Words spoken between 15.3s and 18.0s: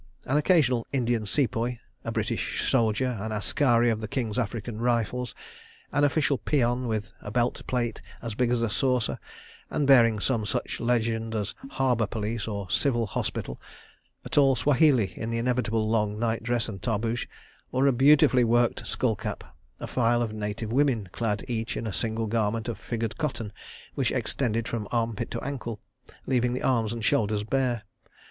inevitable long night dress and tarboosh, or a